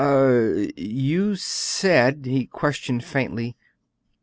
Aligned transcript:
"Er 0.03 0.65
you 0.77 1.35
said" 1.35 2.25
he 2.25 2.47
questioned 2.47 3.03
faintly. 3.05 3.55